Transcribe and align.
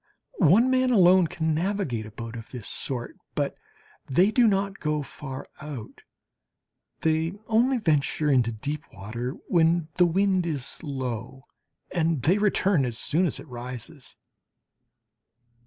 One 0.39 0.71
man 0.71 0.89
alone 0.89 1.27
can 1.27 1.53
navigate 1.53 2.07
a 2.07 2.11
boat 2.11 2.35
of 2.35 2.49
this 2.49 2.67
sort, 2.67 3.19
but 3.35 3.55
they 4.07 4.31
do 4.31 4.47
not 4.47 4.79
go 4.79 5.03
far 5.03 5.45
out. 5.61 6.01
They 7.01 7.33
only 7.45 7.77
venture 7.77 8.27
into 8.31 8.51
deep 8.51 8.81
water 8.91 9.35
when 9.47 9.89
the 9.97 10.07
wind 10.07 10.47
is 10.47 10.81
low 10.81 11.43
and 11.93 12.23
they 12.23 12.39
return 12.39 12.83
as 12.83 12.97
soon 12.97 13.27
as 13.27 13.39
it 13.39 13.47
rises. 13.47 14.15